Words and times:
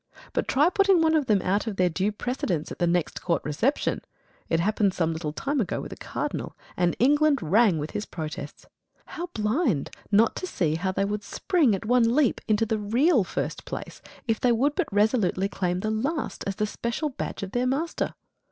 But 0.33 0.47
try 0.47 0.67
putting 0.71 0.99
one 0.99 1.13
of 1.13 1.27
them 1.27 1.43
out 1.43 1.67
of 1.67 1.75
their 1.75 1.87
due 1.87 2.11
precedence 2.11 2.71
at 2.71 2.79
the 2.79 2.87
next 2.87 3.21
Court 3.21 3.43
reception. 3.45 4.01
It 4.49 4.59
happened 4.59 4.95
some 4.95 5.13
little 5.13 5.31
time 5.31 5.61
ago 5.61 5.79
with 5.79 5.93
a 5.93 5.95
Cardinal, 5.95 6.57
and 6.75 6.95
England 6.97 7.39
rang 7.43 7.77
with 7.77 7.91
his 7.91 8.07
protests. 8.07 8.65
How 9.05 9.27
blind 9.35 9.91
not 10.11 10.35
to 10.37 10.47
see 10.47 10.73
how 10.73 10.91
they 10.91 11.05
would 11.05 11.21
spring 11.23 11.75
at 11.75 11.85
one 11.85 12.15
leap 12.15 12.41
into 12.47 12.65
the 12.65 12.79
real 12.79 13.23
first 13.23 13.63
place 13.63 14.01
if 14.27 14.39
they 14.39 14.51
would 14.51 14.73
but 14.73 14.91
resolutely 14.91 15.47
claim 15.47 15.81
the 15.81 15.91
last 15.91 16.43
as 16.47 16.55
the 16.55 16.65
special 16.65 17.09
badge 17.09 17.43
of 17.43 17.51
their 17.51 17.67
master! 17.67 18.15